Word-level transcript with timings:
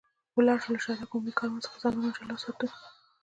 ولاړ 0.37 0.57
شو، 0.63 0.71
له 0.75 0.79
شاتګ 0.85 1.09
عمومي 1.11 1.31
کاروان 1.39 1.61
څخه 1.65 1.81
ځانونه 1.83 2.09
جلا 2.15 2.33
وساتو. 2.35 2.67